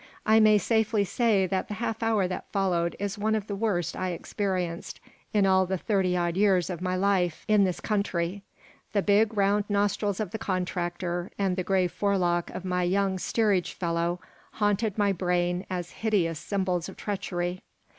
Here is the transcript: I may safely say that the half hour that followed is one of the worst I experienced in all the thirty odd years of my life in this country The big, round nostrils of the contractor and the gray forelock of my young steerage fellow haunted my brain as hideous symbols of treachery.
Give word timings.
I 0.25 0.39
may 0.39 0.57
safely 0.57 1.03
say 1.03 1.45
that 1.45 1.67
the 1.67 1.75
half 1.75 2.01
hour 2.01 2.27
that 2.27 2.51
followed 2.51 2.95
is 2.97 3.19
one 3.19 3.35
of 3.35 3.45
the 3.45 3.55
worst 3.55 3.95
I 3.95 4.09
experienced 4.13 4.99
in 5.31 5.45
all 5.45 5.67
the 5.67 5.77
thirty 5.77 6.17
odd 6.17 6.35
years 6.35 6.71
of 6.71 6.81
my 6.81 6.95
life 6.95 7.45
in 7.47 7.65
this 7.65 7.79
country 7.79 8.41
The 8.93 9.03
big, 9.03 9.37
round 9.37 9.65
nostrils 9.69 10.19
of 10.19 10.31
the 10.31 10.39
contractor 10.39 11.29
and 11.37 11.55
the 11.55 11.63
gray 11.63 11.87
forelock 11.87 12.49
of 12.49 12.65
my 12.65 12.81
young 12.81 13.19
steerage 13.19 13.73
fellow 13.73 14.19
haunted 14.53 14.97
my 14.97 15.11
brain 15.11 15.67
as 15.69 15.91
hideous 15.91 16.39
symbols 16.39 16.89
of 16.89 16.97
treachery. 16.97 17.61